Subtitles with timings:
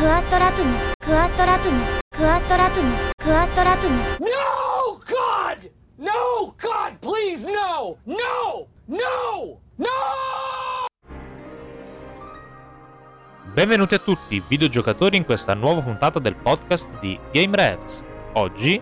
[0.00, 1.80] クワットラトムクワットラトム
[2.16, 5.70] クワットラトムクワットラトム No, God!
[5.98, 7.96] No, God, please, no!
[8.06, 8.68] No!
[8.88, 9.60] No!
[9.78, 9.86] No!
[13.52, 18.04] Benvenuti a tutti, videogiocatori, in questa nuova puntata del podcast di Game Revs.
[18.34, 18.80] Oggi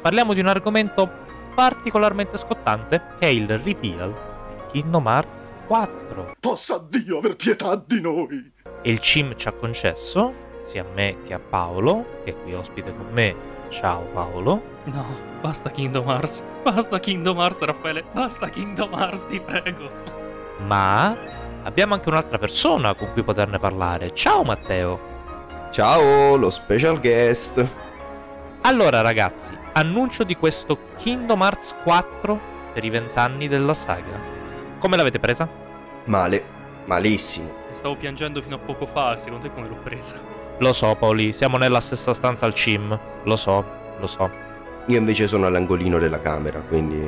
[0.00, 1.10] parliamo di un argomento
[1.54, 4.12] particolarmente scottante che è il reveal
[4.48, 6.36] di Kingdom Hearts 4.
[6.40, 8.52] Possa Dio aver pietà di noi!
[8.82, 10.32] E il CIM ci ha concesso,
[10.71, 13.35] sia a me che a Paolo, che è qui ospite con me.
[13.67, 14.61] Ciao Paolo.
[14.85, 15.05] No,
[15.41, 16.41] basta Kingdom Hearts.
[16.63, 18.05] Basta Kingdom Hearts, Raffaele.
[18.13, 19.89] Basta Kingdom Hearts, ti prego.
[20.65, 21.13] Ma
[21.63, 24.13] abbiamo anche un'altra persona con cui poterne parlare.
[24.13, 25.09] Ciao Matteo.
[25.71, 27.65] Ciao, lo special guest!
[28.61, 32.39] Allora ragazzi, annuncio di questo Kingdom Hearts 4
[32.71, 34.17] per i vent'anni della saga.
[34.79, 35.49] Come l'avete presa?
[36.05, 36.43] Male,
[36.85, 37.51] malissimo.
[37.73, 40.40] Stavo piangendo fino a poco fa, secondo te come l'ho presa?
[40.59, 42.97] Lo so Paoli, siamo nella stessa stanza al CIM.
[43.23, 43.63] Lo so,
[43.99, 44.29] lo so.
[44.85, 47.03] Io invece sono all'angolino della camera, quindi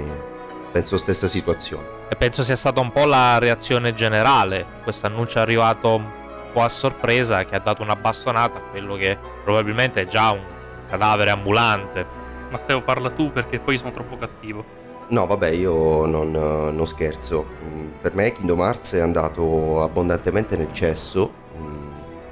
[0.72, 1.84] penso stessa situazione.
[2.10, 4.66] E penso sia stata un po' la reazione generale.
[4.84, 6.06] Questo annuncio è arrivato un
[6.52, 10.42] po' a sorpresa che ha dato una bastonata a quello che probabilmente è già un
[10.88, 12.06] cadavere ambulante.
[12.50, 14.82] Matteo, parla tu perché poi sono troppo cattivo.
[15.08, 17.46] No, vabbè, io non, non scherzo.
[17.66, 21.42] Mm, Per me Kingdom Hearts è andato abbondantemente nel cesso.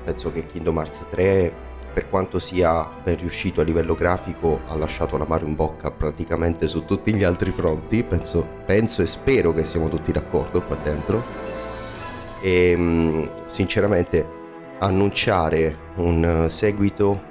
[0.03, 1.53] Penso che Kingdom Hearts 3,
[1.93, 6.67] per quanto sia ben riuscito a livello grafico, ha lasciato la mano in bocca praticamente
[6.67, 8.03] su tutti gli altri fronti.
[8.03, 11.23] Penso, penso e spero che siamo tutti d'accordo qua dentro.
[12.39, 14.39] E mm, sinceramente
[14.79, 17.29] annunciare un eh, seguito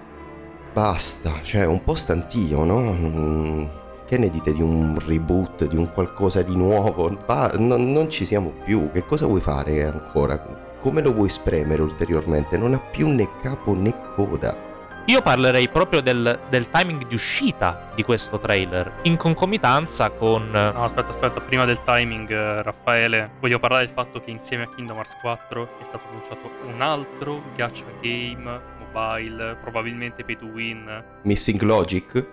[0.73, 2.79] basta, cioè un po' stantio, no?
[2.93, 3.65] Mm,
[4.07, 7.09] Che ne dite di un reboot, di un qualcosa di nuovo?
[7.27, 10.69] Ba- non, non ci siamo più, che cosa vuoi fare ancora?
[10.81, 12.57] Come lo vuoi spremere ulteriormente?
[12.57, 14.69] Non ha più né capo né coda.
[15.07, 20.51] Io parlerei proprio del, del timing di uscita di questo trailer, in concomitanza con...
[20.51, 24.69] No, aspetta, aspetta, prima del timing, eh, Raffaele, voglio parlare del fatto che insieme a
[24.69, 31.05] Kingdom Hearts 4 è stato annunciato un altro gacha game mobile, probabilmente pay to win,
[31.23, 32.27] Missing Logic?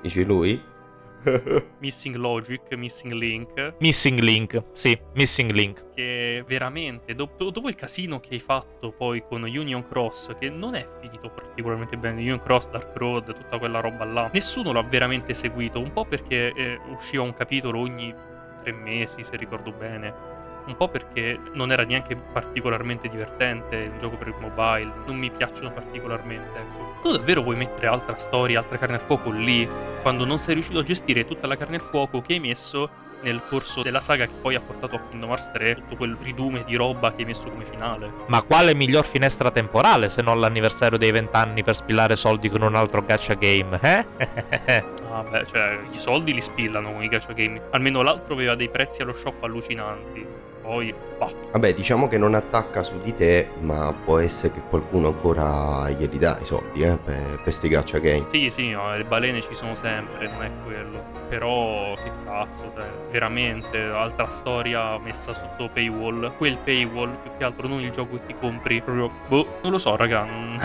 [0.00, 0.62] Dice lui?
[1.80, 5.84] Missing Logic, Missing Link, Missing Link, sì, Missing Link.
[5.94, 10.74] che veramente, dopo, dopo il casino che hai fatto poi con Union Cross, che non
[10.74, 15.34] è finito particolarmente bene, Union Cross, Dark Road, tutta quella roba là, nessuno l'ha veramente
[15.34, 18.14] seguito, un po' perché eh, usciva un capitolo ogni
[18.62, 20.35] tre mesi, se ricordo bene,
[20.66, 25.30] un po' perché non era neanche particolarmente divertente, il gioco per il mobile, non mi
[25.30, 27.00] piacciono particolarmente, ecco.
[27.02, 29.68] Tu davvero vuoi mettere altra storia, altra carne al fuoco lì,
[30.02, 33.40] quando non sei riuscito a gestire tutta la carne al fuoco che hai messo nel
[33.48, 36.76] corso della saga che poi ha portato a Kingdom Hearts 3 tutto quel ridume di
[36.76, 38.10] roba che hai messo come finale.
[38.26, 42.74] Ma quale miglior finestra temporale se non l'anniversario dei vent'anni per spillare soldi con un
[42.74, 44.94] altro gacha game, eh?
[45.16, 47.62] Ah beh, cioè, i soldi li spillano con i gacha game.
[47.70, 50.26] Almeno l'altro aveva dei prezzi allo shop allucinanti.
[50.66, 55.06] Poi, bah, Vabbè, diciamo che non attacca su di te, ma può essere che qualcuno
[55.06, 58.26] ancora glieli dà i soldi, eh, per, per sti gacha game.
[58.30, 61.14] sì, sì, no, le balene ci sono sempre, non è quello.
[61.28, 66.32] Però, che cazzo, cioè, veramente, altra storia messa sotto paywall.
[66.36, 68.80] Quel paywall, più che altro, non il gioco che ti compri.
[68.82, 70.60] Proprio, boh, non lo so, raga, non,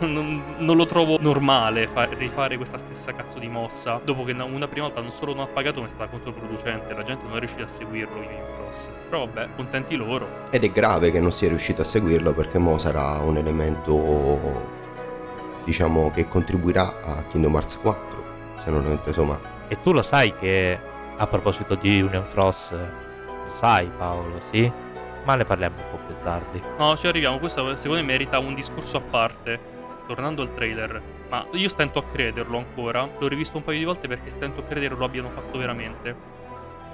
[0.12, 3.98] non- non lo trovo normale fa- rifare questa stessa cazzo di mossa.
[4.04, 6.92] Dopo che una- una prima volta non solo non ha pagato, ma è stata controproducente.
[6.94, 8.88] La gente non è riuscita a seguirlo in Cross.
[9.10, 10.26] Però vabbè, contenti loro.
[10.50, 14.38] Ed è grave che non sia riuscito a seguirlo perché mo sarà un elemento,
[15.64, 18.06] diciamo, che contribuirà a Kingdom Hearts 4.
[18.64, 19.56] Se non ho inteso male.
[19.68, 20.78] e tu lo sai che,
[21.16, 24.70] a proposito di Union Cross, lo sai Paolo, sì?
[25.24, 26.62] Ma ne parliamo un po' più tardi.
[26.78, 27.38] No, ci arriviamo.
[27.38, 29.76] Questo secondo me merita un discorso a parte.
[30.06, 33.06] Tornando al trailer, ma io stento a crederlo ancora.
[33.18, 36.37] L'ho rivisto un paio di volte perché stento a credere lo abbiano fatto veramente.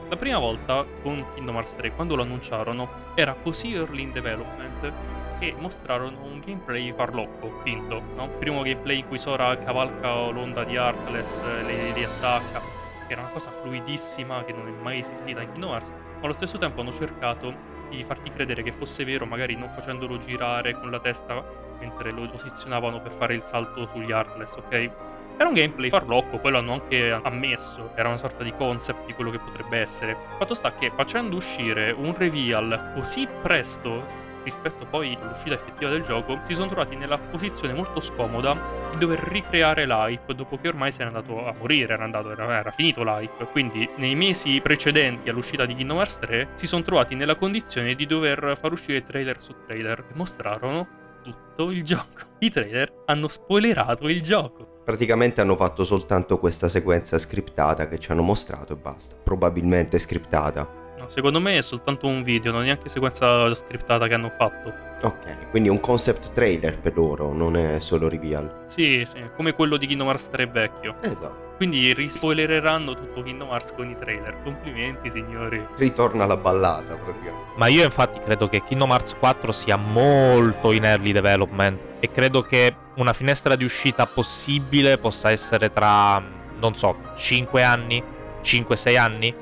[0.08, 4.92] La prima volta con Kingdom Hearts 3, quando lo annunciarono, era così early in development
[5.38, 8.02] che mostrarono un gameplay farlocco, finto.
[8.14, 8.28] No?
[8.38, 12.60] Primo gameplay in cui Sora cavalca l'onda di Heartless, eh, le riattacca.
[13.06, 15.90] Che era una cosa fluidissima che non è mai esistita in Kingdom Hearts.
[15.90, 17.54] Ma allo stesso tempo hanno cercato
[17.88, 21.42] di farti credere che fosse vero, magari non facendolo girare con la testa
[21.78, 24.90] mentre lo posizionavano per fare il salto sugli Heartless, ok?
[25.36, 29.30] Era un gameplay farlocco, poi l'hanno anche ammesso, era una sorta di concept di quello
[29.30, 30.16] che potrebbe essere.
[30.38, 36.38] Fatto sta che facendo uscire un reveal così presto rispetto poi all'uscita effettiva del gioco,
[36.42, 38.54] si sono trovati nella posizione molto scomoda
[38.92, 42.58] di dover ricreare l'hype dopo che ormai si era andato a morire, era, andato, era,
[42.58, 43.46] era finito l'hype.
[43.46, 48.06] Quindi nei mesi precedenti all'uscita di Kingdom Hearts 3 si sono trovati nella condizione di
[48.06, 50.86] dover far uscire trailer su trailer che mostrarono
[51.22, 52.36] tutto il gioco.
[52.38, 54.73] I trailer hanno spoilerato il gioco.
[54.84, 59.16] Praticamente hanno fatto soltanto questa sequenza scriptata che ci hanno mostrato e basta.
[59.22, 60.82] Probabilmente scriptata.
[60.98, 64.72] No, secondo me è soltanto un video, non è neanche sequenza scriptata che hanno fatto.
[65.02, 68.64] Ok, quindi un concept trailer per loro, non è solo reveal.
[68.66, 70.96] Sì, sì, come quello di Kingdom Hearts 3 vecchio.
[71.00, 71.43] Esatto.
[71.56, 74.42] Quindi rispoilereranno tutto Kingdom Hearts con i trailer.
[74.42, 75.64] Complimenti, signori.
[75.76, 77.52] Ritorna la ballata praticamente.
[77.56, 82.42] Ma io infatti credo che Kingdom Hearts 4 sia molto in early development e credo
[82.42, 86.22] che una finestra di uscita possibile possa essere tra,
[86.58, 88.02] non so, 5 anni,
[88.42, 89.34] 5-6 anni.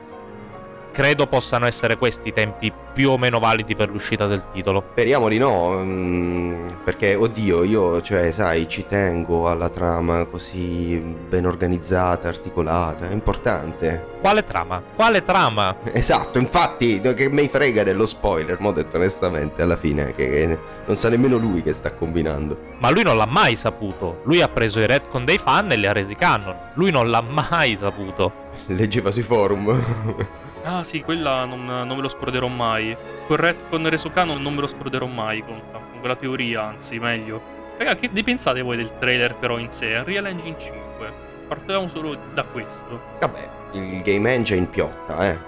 [0.92, 4.84] Credo possano essere questi i tempi più o meno validi per l'uscita del titolo.
[4.90, 11.46] Speriamo di no, mm, perché oddio, io, cioè, sai, ci tengo alla trama così ben
[11.46, 14.10] organizzata, articolata, è importante.
[14.20, 14.82] Quale trama?
[14.94, 15.76] Quale trama?
[16.02, 20.58] Esatto, infatti, che me frega dello spoiler, mo' ho detto onestamente, alla fine, che, che
[20.84, 22.58] non sa nemmeno lui che sta combinando.
[22.78, 24.20] Ma lui non l'ha mai saputo.
[24.24, 26.54] Lui ha preso i retcon dei fan e li ha resi canon.
[26.74, 28.32] Lui non l'ha mai saputo.
[28.66, 30.40] Leggeva sui forum.
[30.64, 32.96] Ah sì, quella non, non me lo scorderò mai.
[33.26, 37.40] Quel retcon reso non me lo scorderò mai con, con quella teoria, anzi, meglio.
[37.76, 39.96] Raga, che ne pensate voi del trailer però in sé?
[39.96, 41.12] Unreal Engine 5.
[41.48, 43.00] Partiamo solo da questo.
[43.18, 45.38] Vabbè, il game engine piotta, eh.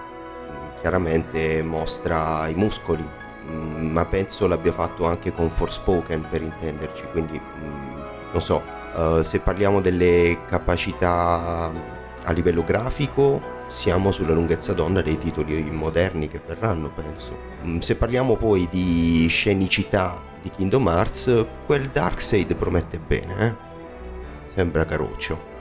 [0.80, 3.06] Chiaramente mostra i muscoli,
[3.46, 8.00] mm, ma penso l'abbia fatto anche con Forspoken per intenderci, quindi mm,
[8.32, 8.62] non so,
[8.96, 11.70] eh, se parliamo delle capacità
[12.22, 17.36] a livello grafico siamo sulla lunghezza d'onda dei titoli moderni che verranno, penso.
[17.64, 24.52] Mm, Se parliamo poi di scenicità di Kingdom Hearts, quel Darkseid promette bene, eh?
[24.54, 25.52] Sembra caruccio.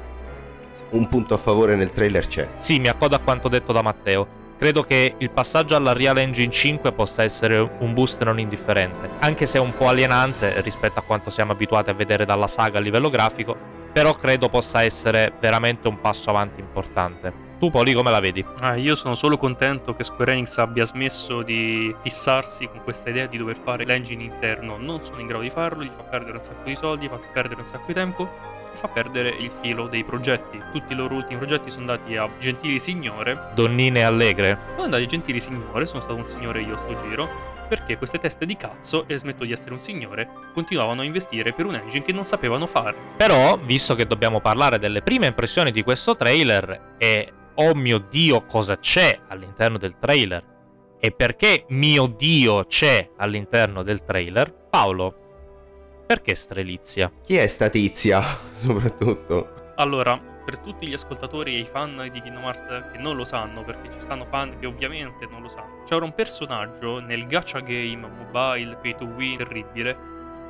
[0.92, 2.50] Un punto a favore nel trailer c'è.
[2.58, 4.42] Sì, mi accodo a quanto detto da Matteo.
[4.60, 9.48] Credo che il passaggio alla Real Engine 5 possa essere un boost non indifferente, anche
[9.48, 13.10] se un po' alienante rispetto a quanto siamo abituati a vedere dalla saga a livello
[13.10, 13.58] grafico,
[13.92, 17.52] però credo possa essere veramente un passo avanti importante.
[17.64, 18.44] Tu Poli come la vedi?
[18.60, 23.26] Ah, io sono solo contento che Square Enix abbia smesso di fissarsi con questa idea
[23.26, 24.76] di dover fare l'engine interno.
[24.76, 27.62] Non sono in grado di farlo, gli fa perdere un sacco di soldi, fa perdere
[27.62, 28.30] un sacco di tempo
[28.74, 30.62] e fa perdere il filo dei progetti.
[30.74, 33.52] Tutti i loro ultimi progetti sono andati a Gentili Signore.
[33.56, 34.58] Donnine allegre?
[34.72, 37.30] Sono andati a Gentili Signore, sono stato un signore io sto giro.
[37.70, 41.66] Perché queste teste di cazzo, e smetto di essere un signore, continuavano a investire per
[41.66, 42.94] un engine che non sapevano fare.
[43.16, 48.46] Però, visto che dobbiamo parlare delle prime impressioni di questo trailer e oh mio dio
[48.46, 50.52] cosa c'è all'interno del trailer
[51.00, 57.12] e perché mio dio c'è all'interno del trailer, Paolo, perché Strelizia?
[57.22, 58.24] Chi è sta tizia,
[58.56, 59.74] soprattutto?
[59.76, 63.64] Allora, per tutti gli ascoltatori e i fan di Kingdom Hearts che non lo sanno,
[63.64, 68.08] perché ci stanno fan che ovviamente non lo sanno, c'era un personaggio nel gacha game
[68.08, 69.98] mobile pay to win terribile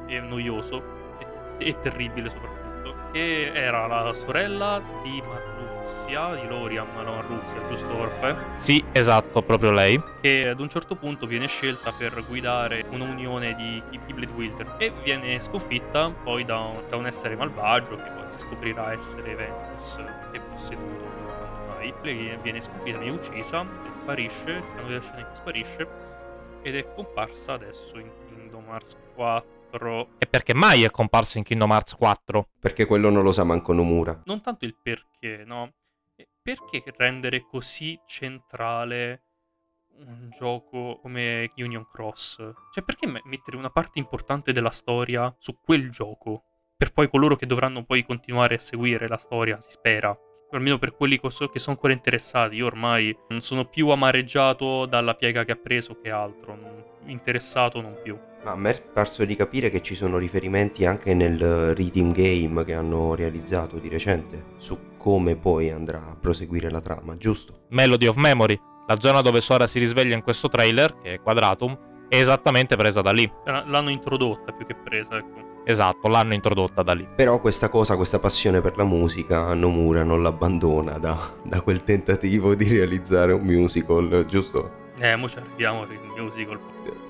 [0.07, 0.83] e noioso
[1.57, 5.21] e, e terribile soprattutto, che era la sorella di
[5.83, 8.35] Marruzia, di Loriam, no Marruzia, giusto Orfe?
[8.55, 10.01] Sì, esatto, proprio lei.
[10.21, 15.41] che ad un certo punto viene scelta per guidare un'unione di Keyblade Wielder e viene
[15.41, 19.99] sconfitta poi da un, da un essere malvagio che poi si scoprirà essere Ventus
[20.31, 21.93] che è posseduto quando mai.
[22.01, 25.87] Lei viene sconfitta, viene uccisa, sparisce, vedere scena sparisce
[26.61, 29.62] ed è comparsa adesso in Kingdom Hearts 4.
[30.19, 32.47] E perché mai è comparso in Kingdom Hearts 4?
[32.59, 34.21] Perché quello non lo sa manco Nomura.
[34.25, 35.73] Non tanto il perché, no?
[36.41, 39.21] Perché rendere così centrale
[39.95, 42.35] un gioco come Union Cross?
[42.71, 46.43] Cioè, perché me- mettere una parte importante della storia su quel gioco?
[46.75, 50.15] Per poi coloro che dovranno poi continuare a seguire la storia, si spera.
[50.51, 52.57] Almeno per quelli che so- che sono ancora interessati.
[52.57, 56.91] Io ormai non sono più amareggiato dalla piega che ha preso che altro.
[57.05, 58.17] interessato non più.
[58.43, 62.65] Ma a me è parso di capire che ci sono riferimenti anche nel Rhythm Game
[62.65, 67.53] che hanno realizzato di recente su come poi andrà a proseguire la trama, giusto?
[67.69, 71.77] Melody of Memory, la zona dove Sora si risveglia in questo trailer, che è Quadratum,
[72.09, 73.31] è esattamente presa da lì.
[73.45, 75.61] L'hanno introdotta più che presa, ecco.
[75.65, 77.07] Esatto, l'hanno introdotta da lì.
[77.15, 82.55] Però questa cosa, questa passione per la musica, Nomura non l'abbandona da, da quel tentativo
[82.55, 84.91] di realizzare un musical, giusto?
[84.99, 86.59] Eh, mo ci arriviamo al musical.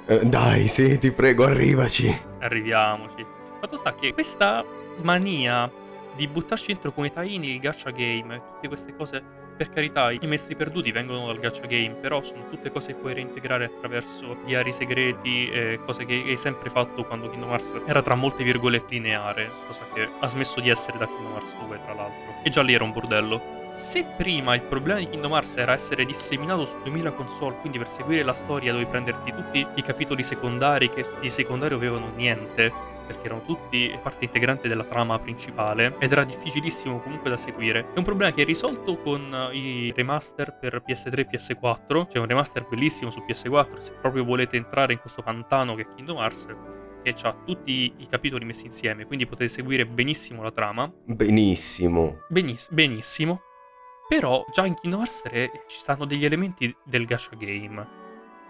[0.05, 2.15] Eh, dai, sì, ti prego, arrivaci.
[2.39, 3.25] Arriviamoci.
[3.59, 4.63] Fatto sta che questa
[5.01, 5.71] mania
[6.15, 9.23] di buttarci dentro come taini il gacha game, tutte queste cose,
[9.55, 13.13] per carità, i maestri perduti vengono dal gacha game, però sono tutte cose che puoi
[13.13, 18.15] reintegrare attraverso diari segreti e cose che hai sempre fatto quando Kingdom Hearts era tra
[18.15, 22.33] molte virgolette lineare, cosa che ha smesso di essere da Kingdom Hearts 2 tra l'altro.
[22.43, 23.62] E già lì era un bordello.
[23.73, 27.89] Se prima il problema di Kingdom Hearts era essere disseminato su 2000 console, quindi per
[27.89, 32.71] seguire la storia dovevi prenderti tutti i capitoli secondari che di secondario avevano niente,
[33.07, 37.87] perché erano tutti parte integrante della trama principale ed era difficilissimo comunque da seguire.
[37.95, 42.07] È un problema che è risolto con eh, i remaster per PS3 e PS4.
[42.09, 45.87] C'è un remaster bellissimo su PS4 se proprio volete entrare in questo pantano che è
[45.95, 46.47] Kingdom Hearts
[47.01, 50.89] che ha tutti i capitoli messi insieme, quindi potete seguire benissimo la trama.
[51.05, 52.19] Benissimo.
[52.29, 53.41] Beniss- benissimo.
[54.07, 58.01] Però già in Kingdom Hearts 3 ci stanno degli elementi del gacha game.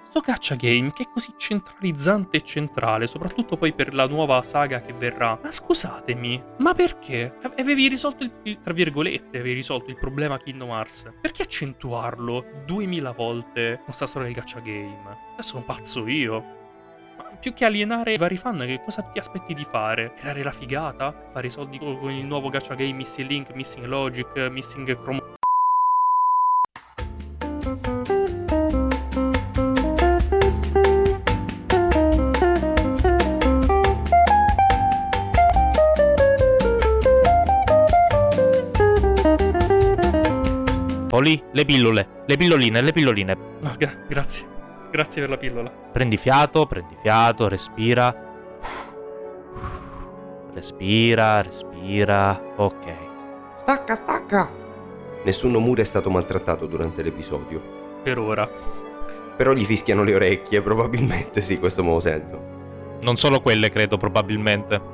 [0.03, 4.81] Sto gacha game che è così centralizzante e centrale, soprattutto poi per la nuova saga
[4.81, 5.39] che verrà.
[5.41, 7.35] Ma scusatemi, ma perché?
[7.57, 11.11] Avevi risolto il, tra virgolette, avevi risolto il problema Kingdom Hearts.
[11.19, 15.17] Perché accentuarlo 2000 volte con sta storia del gacha game?
[15.33, 16.61] Adesso sono pazzo io
[17.43, 20.13] più che alienare i vari fan, che cosa ti aspetti di fare?
[20.15, 21.13] Creare la figata?
[21.33, 25.22] Fare i soldi con il nuovo gacha game Missing Link, Missing Logic, Missing Chrome?
[41.63, 43.37] Le pillole, le pilloline, le pilloline.
[43.63, 44.45] Oh, gra- grazie.
[44.91, 45.69] Grazie per la pillola.
[45.69, 48.31] Prendi fiato, prendi fiato, respira.
[50.53, 52.53] Respira, respira.
[52.57, 52.93] Ok.
[53.55, 54.49] Stacca, stacca!
[55.23, 57.61] Nessun Nomura è stato maltrattato durante l'episodio.
[58.03, 58.47] Per ora.
[59.35, 62.51] Però gli fischiano le orecchie, probabilmente sì, questo me lo sento.
[63.01, 64.91] Non solo quelle, credo, probabilmente.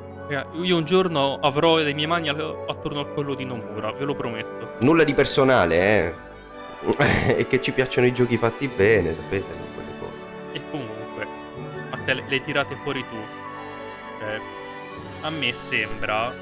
[0.62, 4.74] Io un giorno avrò le mie mani attorno al collo di Nomura, ve lo prometto.
[4.80, 6.14] Nulla di personale, eh.
[7.36, 9.68] e che ci piacciono i giochi fatti bene, sapete?
[10.52, 11.26] E comunque,
[11.90, 13.16] a te le, le tirate fuori tu.
[14.18, 14.40] Cioè,
[15.22, 16.32] a me sembra,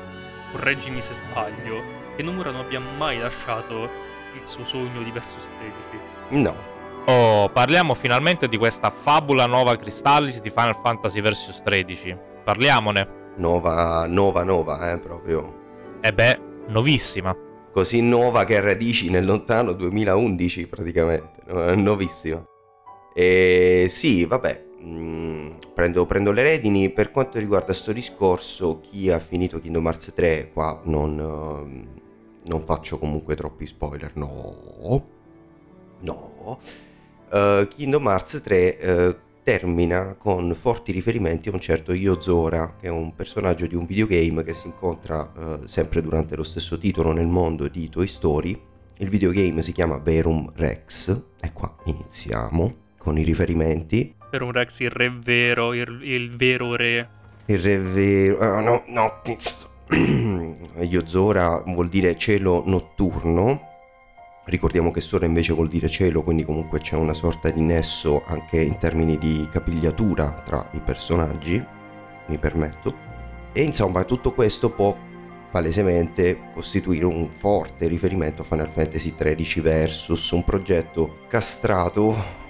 [0.53, 1.83] correggimi se sbaglio,
[2.17, 5.49] che Nomura non abbia mai lasciato il suo sogno di Versus
[6.29, 6.43] 13.
[6.43, 6.77] No.
[7.07, 12.17] Oh, parliamo finalmente di questa fabula nuova Cristallis di Final Fantasy Versus 13.
[12.45, 13.17] Parliamone.
[13.37, 15.55] Nova, nova, nova, eh, proprio.
[16.01, 17.35] E beh, nuovissima.
[17.79, 22.45] Così nuova che ha radici nel lontano 2011 praticamente, nuovissima.
[23.15, 26.91] E sì, vabbè, mh, mm, prendo, prendo, le redini.
[26.91, 32.63] Per quanto riguarda questo discorso, chi ha finito Kingdom Hearts 3, qua non, uh, non
[32.63, 35.07] faccio comunque troppi spoiler, no.
[36.01, 36.59] No.
[37.31, 39.17] Uh, Kingdom Hearts 3 uh,
[39.49, 44.45] termina con forti riferimenti a un certo Yozora, che è un personaggio di un videogame
[44.45, 48.61] che si incontra uh, sempre durante lo stesso titolo nel mondo di Toy Story.
[48.99, 54.15] Il videogame si chiama Verum Rex e qua iniziamo con i riferimenti.
[54.29, 57.09] Per un Rex il re vero, il, il vero re.
[57.47, 58.37] Il re vero...
[58.37, 59.23] Oh, no, no.
[60.83, 63.68] Yozora vuol dire cielo notturno.
[64.49, 68.63] Ricordiamo che Sora invece vuol dire cielo, quindi comunque c'è una sorta di nesso anche
[68.63, 71.63] in termini di capigliatura tra i personaggi,
[72.27, 72.95] mi permetto.
[73.53, 74.97] E insomma tutto questo può
[75.51, 82.47] palesemente costituire un forte riferimento a Final Fantasy XIII Versus, un progetto castrato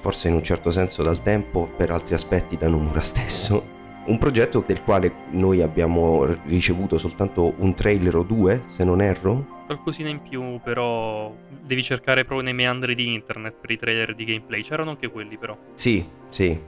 [0.00, 3.76] forse in un certo senso dal tempo, per altri aspetti da Nomura stesso.
[4.04, 9.57] Un progetto del quale noi abbiamo ricevuto soltanto un trailer o due, se non erro.
[9.68, 11.30] Qualcosina in più, però
[11.62, 14.62] devi cercare proprio nei meandri di internet per i trailer di gameplay.
[14.62, 15.54] C'erano anche quelli, però.
[15.74, 16.58] Sì, sì.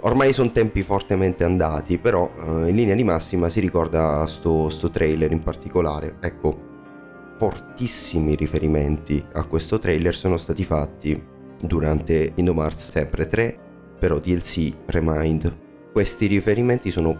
[0.00, 4.90] Ormai sono tempi fortemente andati, però eh, in linea di massima si ricorda sto, sto
[4.90, 6.18] trailer in particolare.
[6.20, 11.18] Ecco, fortissimi riferimenti a questo trailer sono stati fatti
[11.58, 13.58] durante Kingdom Hearts sempre 3,
[13.98, 15.56] però DLC Remind.
[15.90, 17.18] Questi riferimenti sono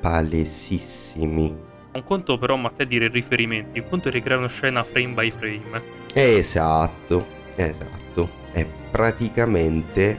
[0.00, 1.63] palesissimi.
[1.94, 5.30] Un conto però, ma te dire riferimenti, un conto è ricreare una scena frame by
[5.30, 5.82] frame.
[6.12, 8.28] Esatto, esatto.
[8.50, 10.18] È praticamente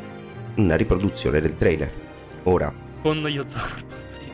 [0.56, 1.92] una riproduzione del trailer.
[2.44, 2.74] Ora.
[3.02, 4.26] Con Yozora al posto di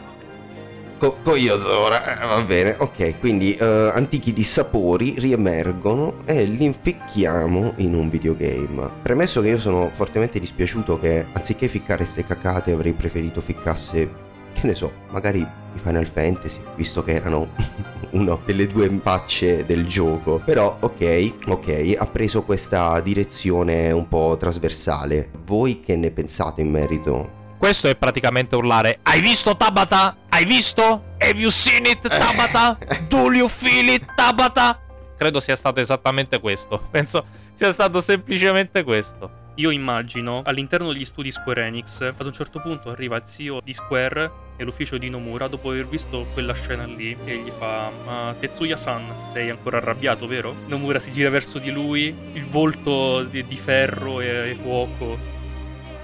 [1.02, 7.96] Co- Cogliosora, eh, va bene, ok, quindi uh, antichi dissapori riemergono e li inficchiamo in
[7.96, 8.88] un videogame.
[9.02, 14.12] Premesso che io sono fortemente dispiaciuto che anziché ficcare ste cacate avrei preferito ficcasse,
[14.54, 17.50] che ne so, magari i Final Fantasy, visto che erano
[18.12, 20.42] una delle due impacce del gioco.
[20.44, 25.30] Però ok, ok, ha preso questa direzione un po' trasversale.
[25.46, 27.40] Voi che ne pensate in merito?
[27.58, 30.16] Questo è praticamente urlare Hai visto Tabata?
[30.30, 31.04] Hai visto?
[31.20, 32.75] Have you seen it Tabata?
[33.08, 34.80] Do you feel it Tabata?
[35.16, 37.24] Credo sia stato esattamente questo Penso
[37.54, 42.89] sia stato semplicemente questo Io immagino all'interno degli studi Square Enix Ad un certo punto
[42.89, 47.15] arriva il CEO di Square E l'ufficio di Nomura Dopo aver visto quella scena lì
[47.25, 50.55] E gli fa Ma Tetsuya-san sei ancora arrabbiato vero?
[50.67, 55.17] Nomura si gira verso di lui Il volto di, di ferro e, e fuoco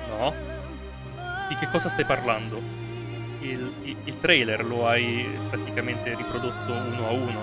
[0.10, 0.46] No
[1.50, 2.88] di che cosa stai parlando?
[3.52, 7.40] il, il, il trailer lo hai praticamente riprodotto uno a uno.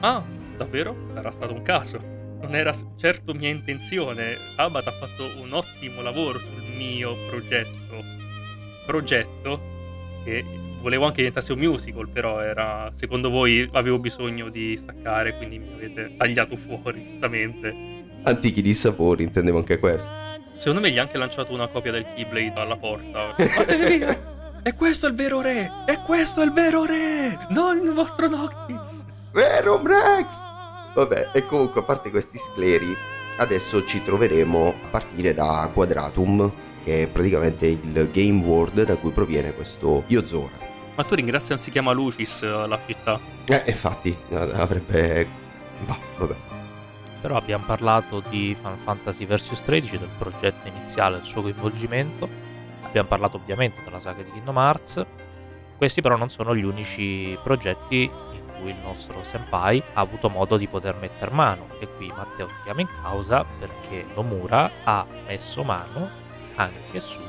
[0.00, 0.22] Ah,
[0.56, 1.08] davvero?
[1.12, 2.15] Sarà stato un caso.
[2.46, 4.36] Non era certo mia intenzione.
[4.54, 8.02] Tabat ha fatto un ottimo lavoro sul mio progetto.
[8.86, 9.60] Progetto
[10.24, 10.44] che
[10.80, 15.72] volevo anche diventasse un musical, però era secondo voi avevo bisogno di staccare, quindi mi
[15.74, 17.74] avete tagliato fuori, giustamente.
[18.22, 20.10] Antichi dissapori, intendevo anche questo.
[20.54, 23.34] Secondo me gli ha anche lanciato una copia del Keyblade alla porta.
[23.88, 24.34] Via!
[24.62, 25.70] E questo è il vero re!
[25.86, 27.46] E questo è il vero re!
[27.50, 29.04] Non il vostro Noctis!
[29.32, 30.45] Vero Brex!
[30.96, 32.96] Vabbè, e comunque a parte questi scleri,
[33.36, 36.50] adesso ci troveremo a partire da Quadratum,
[36.82, 40.56] che è praticamente il game world da cui proviene questo Yozora.
[40.94, 43.20] Ma tu ringrazia non si chiama Lucis eh, la città.
[43.44, 45.28] Eh, infatti, avrebbe...
[45.84, 46.34] Bah, vabbè.
[47.20, 52.26] Però abbiamo parlato di Final Fantasy Versus 13, del progetto iniziale, del suo coinvolgimento.
[52.80, 55.04] Abbiamo parlato ovviamente della saga di Kingdom Hearts.
[55.76, 58.10] Questi però non sono gli unici progetti
[58.60, 61.68] cui il nostro senpai ha avuto modo di poter mettere mano.
[61.78, 66.08] E qui Matteo ti chiama in causa perché Nomura ha messo mano
[66.56, 67.20] anche su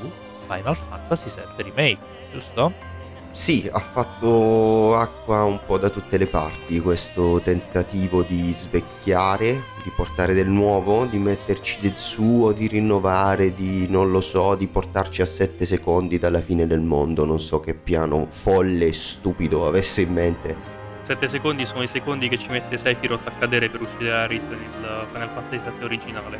[0.46, 1.98] Final Fantasy VII Remake,
[2.32, 2.86] giusto?
[3.30, 9.92] Sì, ha fatto acqua un po' da tutte le parti questo tentativo di svecchiare, di
[9.94, 15.22] portare del nuovo, di metterci del suo, di rinnovare, di non lo so, di portarci
[15.22, 17.24] a 7 secondi dalla fine del mondo.
[17.24, 20.77] Non so che piano folle e stupido avesse in mente.
[21.00, 25.06] 7 secondi sono i secondi che ci mette Sephiroth a cadere per uccidere Aerith nel
[25.12, 26.38] Final Fantasy VII originale.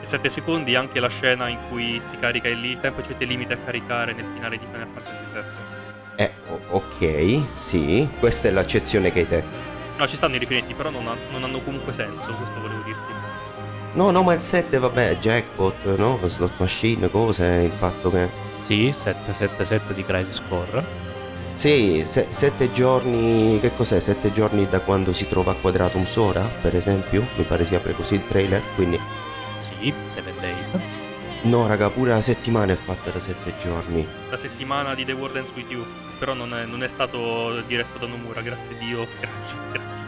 [0.00, 3.24] E 7 secondi anche la scena in cui si carica il, il tempo c'è te
[3.24, 5.42] limite a caricare nel finale di Final Fantasy VII.
[6.16, 6.32] Eh,
[6.70, 9.42] ok, sì, questa è l'accezione che hai te.
[9.96, 13.12] No, ci stanno i riferimenti, però non, ha- non hanno comunque senso, questo volevo dirti.
[13.94, 16.20] No, no, ma il 7, vabbè, jackpot, no?
[16.24, 18.30] Slot machine, cose, il fatto che...
[18.56, 21.07] Sì, 777 di Crisis Core.
[21.58, 23.98] Sì, se- sette giorni, che cos'è?
[23.98, 27.26] Sette giorni da quando si trova a Quadratum Sora, per esempio?
[27.34, 28.96] Mi pare si apre così il trailer, quindi...
[29.56, 30.76] Sì, 7 Days.
[31.42, 34.06] No, raga, pure la settimana è fatta da sette giorni.
[34.30, 35.84] La settimana di The World Ends With You,
[36.20, 40.06] però non è, non è stato diretto da Nomura, grazie a Dio, grazie, grazie.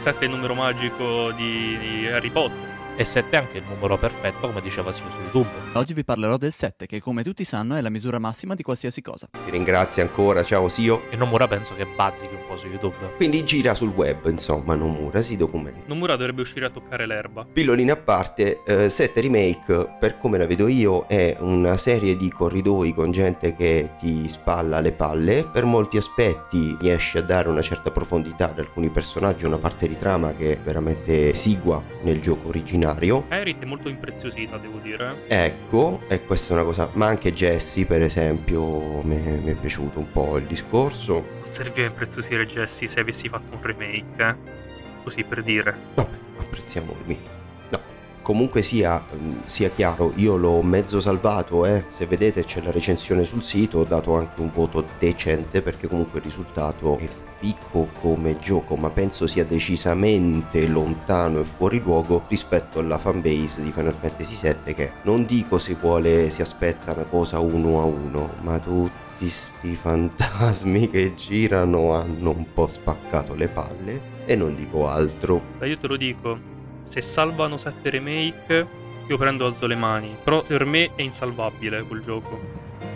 [0.00, 2.71] 7 è il numero magico di, di Harry Potter.
[2.94, 5.48] E 7 è anche il numero perfetto, come diceva Sio su YouTube.
[5.72, 9.00] Oggi vi parlerò del 7, che come tutti sanno è la misura massima di qualsiasi
[9.00, 9.30] cosa.
[9.42, 11.04] Si ringrazia ancora, ciao Sio.
[11.08, 13.14] E Nomura penso che bazzichi un po' su YouTube.
[13.16, 15.80] Quindi gira sul web, insomma, Nomura, si documenta.
[15.86, 17.46] Nomura dovrebbe uscire a toccare l'erba.
[17.50, 22.30] Pillolina a parte, eh, 7 Remake, per come la vedo io, è una serie di
[22.30, 25.48] corridoi con gente che ti spalla le palle.
[25.50, 29.96] Per molti aspetti riesce a dare una certa profondità ad alcuni personaggi, una parte di
[29.96, 32.50] trama che è veramente esigua nel gioco
[32.82, 33.24] originario.
[33.28, 35.24] Aerith è molto impreziosita, devo dire.
[35.28, 39.54] Ecco, e questa è una cosa, ma anche Jesse per esempio mi è, mi è
[39.54, 41.40] piaciuto un po' il discorso.
[41.44, 44.60] Serviva impreziosire Jesse se avessi fatto un remake, eh?
[45.02, 45.74] Così per dire.
[45.94, 47.30] Vabbè, apprezziamo il minimo.
[47.70, 47.80] No,
[48.22, 51.84] comunque sia, mm, sia chiaro, io l'ho mezzo salvato, eh.
[51.90, 56.18] Se vedete c'è la recensione sul sito, ho dato anche un voto decente perché comunque
[56.18, 57.08] il risultato è
[57.42, 63.72] fico come gioco, ma penso sia decisamente lontano e fuori luogo rispetto alla fanbase di
[63.72, 68.34] Final Fantasy VII che non dico si vuole, si aspetta una cosa uno a uno,
[68.42, 74.88] ma tutti sti fantasmi che girano hanno un po' spaccato le palle e non dico
[74.88, 75.42] altro.
[75.58, 76.50] Dai, io te lo dico.
[76.84, 78.66] Se salvano 7 remake,
[79.08, 80.16] io prendo alzo le mani.
[80.22, 82.40] Però per me è insalvabile quel gioco.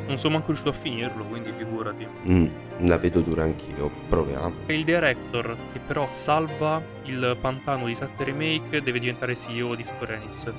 [0.07, 2.07] Non sono manco riuscito a finirlo, quindi figurati.
[2.29, 2.47] Mm,
[2.81, 4.55] la vedo dura anch'io, proviamo.
[4.67, 10.17] Il director, che però salva il pantano di 7 remake, deve diventare CEO di Square
[10.17, 10.53] Enix.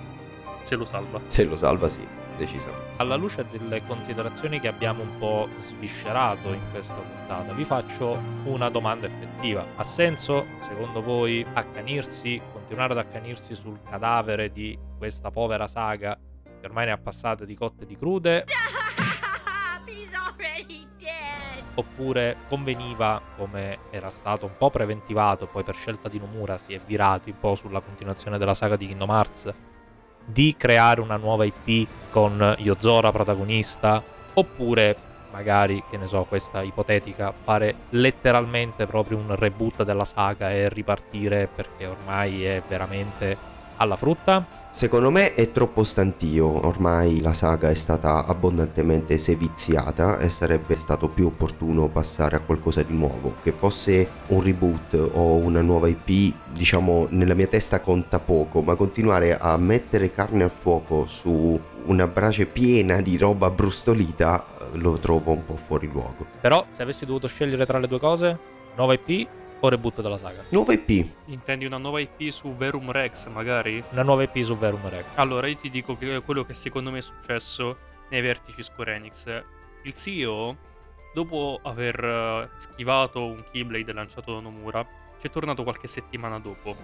[0.62, 1.22] Se lo salva.
[1.28, 2.96] Se lo salva sì, decisamente.
[2.98, 8.70] Alla luce delle considerazioni che abbiamo un po' sviscerato in questa puntata, vi faccio una
[8.70, 9.66] domanda effettiva.
[9.76, 16.18] Ha senso, secondo voi, accanirsi, continuare ad accanirsi sul cadavere di questa povera saga
[16.60, 18.46] che ormai ne ha passate di cotte e di crude?
[19.88, 21.57] He's already dead.
[21.80, 26.80] Oppure conveniva, come era stato un po' preventivato poi per scelta di Nomura si è
[26.84, 29.54] virato un po' sulla continuazione della saga di Kingdom Hearts,
[30.26, 34.04] di creare una nuova IP con Yozora protagonista?
[34.34, 34.98] Oppure
[35.32, 41.48] magari, che ne so, questa ipotetica, fare letteralmente proprio un reboot della saga e ripartire
[41.54, 43.38] perché ormai è veramente
[43.78, 44.57] alla frutta?
[44.70, 51.08] Secondo me è troppo stantio, ormai la saga è stata abbondantemente seviziata e sarebbe stato
[51.08, 56.36] più opportuno passare a qualcosa di nuovo, che fosse un reboot o una nuova IP,
[56.52, 62.06] diciamo nella mia testa conta poco, ma continuare a mettere carne al fuoco su una
[62.06, 66.28] brace piena di roba brustolita eh, lo trovo un po' fuori luogo.
[66.40, 68.38] Però, se avessi dovuto scegliere tra le due cose,
[68.76, 69.28] nuova IP
[69.60, 70.44] o reboot della saga?
[70.50, 73.84] Nuova IP, Intendi una nuova IP su Verum Rex, magari?
[73.92, 75.06] Una nuova IP su Verum Rex.
[75.16, 77.78] Allora, io ti dico che quello che secondo me è successo
[78.10, 79.44] nei vertici Square Enix.
[79.84, 80.56] Il CEO,
[81.14, 84.86] dopo aver eh, schivato un Keyblade lanciato da Nomura,
[85.20, 86.76] ci è tornato qualche settimana dopo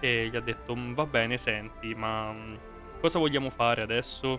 [0.00, 2.54] e gli ha detto "Mm, va bene, senti, ma mm,
[3.00, 4.38] cosa vogliamo fare adesso?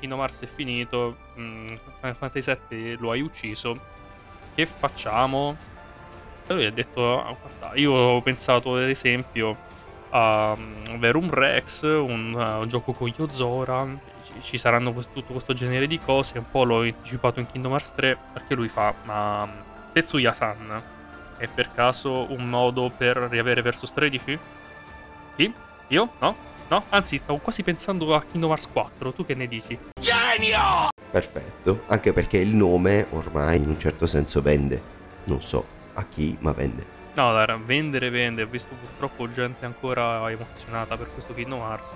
[0.00, 1.66] Kingdom Hearts è finito, mm,
[2.00, 3.78] Final Fantasy VII lo hai ucciso,
[4.54, 5.56] che facciamo?
[6.54, 9.56] Lui ha detto, "Ah, guarda, io ho pensato ad esempio
[10.10, 13.86] a mm, Verum Rex, un uh, gioco con Yozora,
[14.24, 17.72] ci, ci saranno quest- tutto questo genere di cose, un po' l'ho anticipato in Kingdom
[17.72, 19.50] Hearts 3 perché lui fa, ma mm,
[19.92, 20.82] Tetsuya-san
[21.36, 24.38] è per caso un modo per riavere Versus 13?
[25.36, 25.52] Sì?
[25.88, 26.08] Io?
[26.18, 26.36] No?
[26.68, 26.84] No?
[26.90, 29.78] Anzi, stavo quasi pensando a Kingdom Hearts 4, tu che ne dici?
[31.10, 34.80] perfetto, anche perché il nome ormai in un certo senso vende,
[35.24, 36.96] non so a chi, ma vende.
[37.14, 41.94] No, guarda, vendere vende, ho visto purtroppo gente ancora emozionata per questo Kingdom Hearts.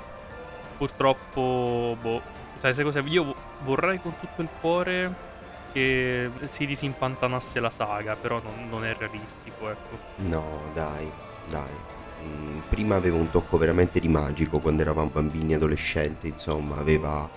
[0.77, 2.21] Purtroppo, boh,
[2.59, 3.01] sai, sai cosa?
[3.07, 5.31] Io vo- vorrei con tutto il cuore
[5.73, 9.97] che si disimpantanasse la saga, però non, non è realistico, ecco.
[10.17, 11.09] No, dai,
[11.49, 11.71] dai.
[12.25, 17.29] Mm, prima aveva un tocco veramente di magico quando eravamo bambini, adolescenti, insomma, aveva...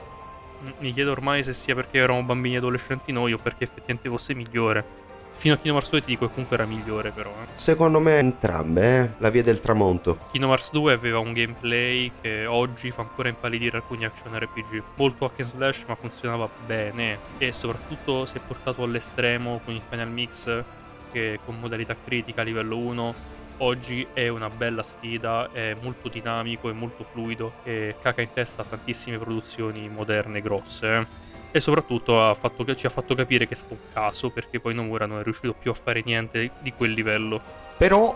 [0.61, 4.09] M- Mi chiedo ormai se sia perché eravamo bambini e adolescenti noi o perché effettivamente
[4.09, 5.03] fosse migliore.
[5.37, 7.47] Fino a Kingdom Hearts 2 ti dico che comunque era migliore però, eh.
[7.53, 9.09] Secondo me entrambe, eh?
[9.19, 10.17] La via del tramonto.
[10.31, 14.81] Kingdom Hearts 2 aveva un gameplay che oggi fa ancora impallidire alcuni action RPG.
[14.95, 17.19] Molto hack and slash, ma funzionava bene.
[17.37, 20.63] E soprattutto si è portato all'estremo con il Final Mix,
[21.11, 23.33] che con modalità critica a livello 1.
[23.57, 28.63] Oggi è una bella sfida, è molto dinamico, è molto fluido e caca in testa
[28.63, 31.23] a tantissime produzioni moderne grosse.
[31.55, 34.73] E soprattutto ha fatto- ci ha fatto capire che è stato un caso perché poi
[34.73, 37.41] Nomura non è riuscito più a fare niente di quel livello.
[37.77, 38.13] Però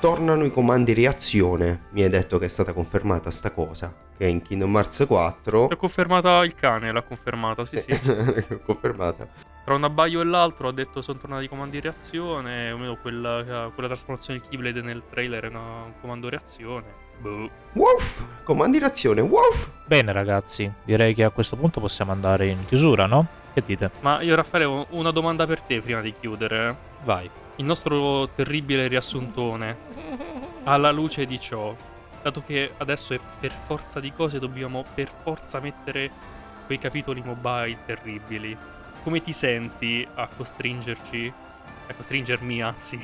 [0.00, 1.88] tornano i comandi reazione.
[1.90, 3.94] Mi hai detto che è stata confermata sta cosa.
[4.16, 5.68] Che in Kingdom Hearts 4...
[5.68, 7.94] L'ha confermata il cane, l'ha confermata, sì sì.
[8.64, 9.28] confermata.
[9.70, 12.96] Tra un abbaio e l'altro ha detto sono tornati i comandi di reazione, o meno
[12.96, 16.86] quella, quella trasformazione di Keyblade nel trailer è un comando reazione.
[17.20, 17.48] Boh.
[17.74, 18.24] Woof!
[18.42, 19.70] Comandi reazione, woof!
[19.86, 23.24] Bene ragazzi, direi che a questo punto possiamo andare in chiusura, no?
[23.54, 23.92] Che dite?
[24.00, 26.76] Ma io Raffaele ho una domanda per te prima di chiudere.
[27.04, 27.30] Vai.
[27.54, 29.76] Il nostro terribile riassuntone,
[30.64, 31.72] alla luce di ciò,
[32.20, 36.10] dato che adesso è per forza di cose dobbiamo per forza mettere
[36.66, 38.56] quei capitoli mobile terribili,
[39.02, 41.32] come ti senti a costringerci,
[41.88, 43.00] a costringermi anzi,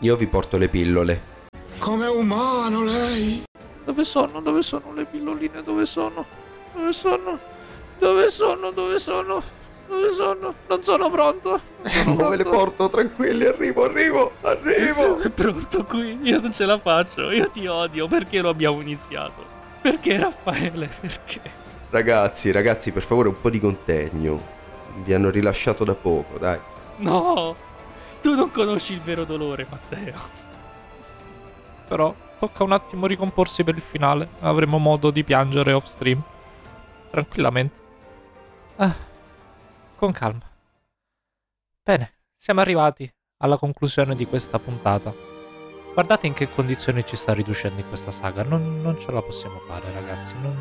[0.00, 1.36] Io vi porto le pillole.
[1.78, 3.42] Come umano lei?
[3.84, 4.40] Dove sono?
[4.40, 5.62] Dove sono le pilloline?
[5.62, 6.24] Dove sono?
[6.74, 7.38] Dove sono?
[7.98, 8.70] Dove sono?
[8.70, 9.42] Dove sono?
[9.88, 10.54] Dove sono?
[10.68, 11.60] Non sono pronto.
[11.82, 12.90] Non sono Dove le porto?
[12.90, 14.92] Tranquilli, arrivo, arrivo, arrivo!
[14.92, 19.44] Sono pronto qui, io non ce la faccio, io ti odio, perché lo abbiamo iniziato?
[19.80, 20.90] Perché Raffaele?
[21.00, 21.40] Perché?
[21.90, 24.56] Ragazzi, ragazzi, per favore un po' di contegno.
[24.96, 26.58] Vi hanno rilasciato da poco, dai.
[26.96, 27.54] No,
[28.20, 30.46] tu non conosci il vero dolore, Matteo.
[31.86, 34.28] Però tocca un attimo ricomporsi per il finale.
[34.40, 36.22] Avremo modo di piangere off stream.
[37.10, 37.76] Tranquillamente.
[38.76, 38.94] Ah,
[39.96, 40.42] con calma.
[41.82, 45.12] Bene, siamo arrivati alla conclusione di questa puntata.
[45.94, 48.42] Guardate in che condizioni ci sta riducendo in questa saga.
[48.42, 50.34] Non, non ce la possiamo fare, ragazzi.
[50.40, 50.56] Non...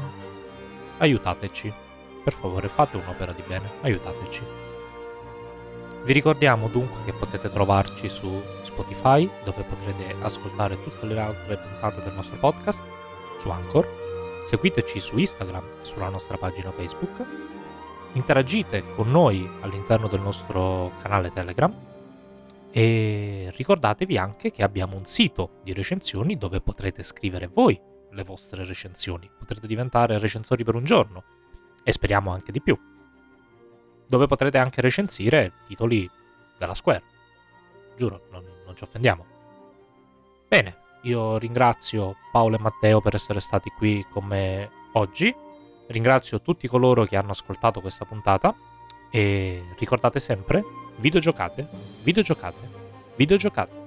[0.99, 1.73] Aiutateci.
[2.27, 3.71] Per favore, fate un'opera di bene.
[3.83, 4.41] Aiutateci.
[6.03, 12.01] Vi ricordiamo dunque che potete trovarci su Spotify, dove potrete ascoltare tutte le altre puntate
[12.01, 12.81] del nostro podcast,
[13.39, 14.43] su Anchor.
[14.45, 17.23] Seguiteci su Instagram e sulla nostra pagina Facebook.
[18.11, 21.73] Interagite con noi all'interno del nostro canale Telegram.
[22.71, 27.79] E ricordatevi anche che abbiamo un sito di recensioni dove potrete scrivere voi
[28.11, 29.29] le vostre recensioni.
[29.39, 31.23] Potrete diventare recensori per un giorno
[31.88, 32.78] e speriamo anche di più.
[34.06, 36.10] Dove potrete anche recensire titoli
[36.58, 37.02] della Square.
[37.95, 39.26] Giuro, non, non ci offendiamo.
[40.50, 45.34] Bene, io ringrazio Paolo e Matteo per essere stati qui con me oggi.
[45.88, 48.54] Ringrazio tutti coloro che hanno ascoltato questa puntata.
[49.10, 50.65] E ricordate sempre,
[50.97, 51.69] videogiocate,
[52.04, 52.69] videogiocate,
[53.15, 53.87] videogiocate.